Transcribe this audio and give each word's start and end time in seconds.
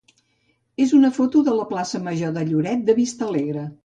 és 0.85 0.93
una 0.99 1.11
foto 1.17 1.41
de 1.49 1.53
la 1.57 1.67
plaça 1.73 2.01
major 2.07 2.31
de 2.39 2.47
Lloret 2.47 2.81
de 2.89 2.97
Vistalegre. 3.01 3.67